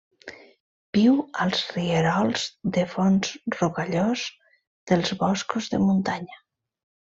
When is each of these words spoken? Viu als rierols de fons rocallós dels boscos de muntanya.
Viu 0.97 1.11
als 1.45 1.61
rierols 1.75 2.47
de 2.79 2.87
fons 2.95 3.31
rocallós 3.59 4.27
dels 4.93 5.15
boscos 5.25 5.73
de 5.77 5.85
muntanya. 5.89 6.45